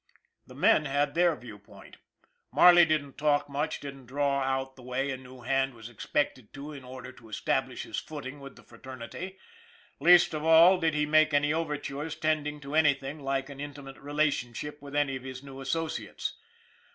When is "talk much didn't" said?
3.19-4.07